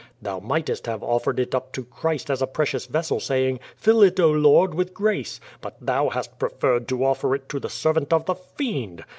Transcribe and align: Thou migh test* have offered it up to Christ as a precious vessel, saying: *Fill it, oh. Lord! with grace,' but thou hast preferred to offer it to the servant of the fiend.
Thou 0.19 0.39
migh 0.39 0.65
test* 0.65 0.87
have 0.87 1.03
offered 1.03 1.39
it 1.39 1.53
up 1.53 1.71
to 1.73 1.85
Christ 1.85 2.31
as 2.31 2.41
a 2.41 2.47
precious 2.47 2.87
vessel, 2.87 3.19
saying: 3.19 3.59
*Fill 3.75 4.01
it, 4.01 4.19
oh. 4.19 4.31
Lord! 4.31 4.73
with 4.73 4.95
grace,' 4.95 5.39
but 5.61 5.75
thou 5.79 6.09
hast 6.09 6.39
preferred 6.39 6.87
to 6.87 7.05
offer 7.05 7.35
it 7.35 7.47
to 7.49 7.59
the 7.59 7.69
servant 7.69 8.11
of 8.11 8.25
the 8.25 8.33
fiend. 8.33 9.03